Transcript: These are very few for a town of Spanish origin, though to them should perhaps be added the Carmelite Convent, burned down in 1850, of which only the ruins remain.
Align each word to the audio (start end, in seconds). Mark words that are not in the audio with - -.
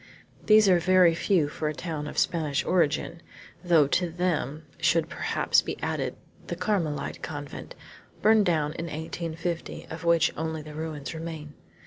These 0.47 0.67
are 0.67 0.79
very 0.79 1.13
few 1.13 1.47
for 1.47 1.67
a 1.67 1.75
town 1.75 2.07
of 2.07 2.17
Spanish 2.17 2.65
origin, 2.65 3.21
though 3.63 3.85
to 3.89 4.09
them 4.09 4.63
should 4.79 5.09
perhaps 5.09 5.61
be 5.61 5.77
added 5.79 6.15
the 6.47 6.55
Carmelite 6.55 7.21
Convent, 7.21 7.75
burned 8.19 8.47
down 8.47 8.73
in 8.73 8.85
1850, 8.85 9.85
of 9.91 10.03
which 10.03 10.33
only 10.35 10.63
the 10.63 10.73
ruins 10.73 11.13
remain. 11.13 11.53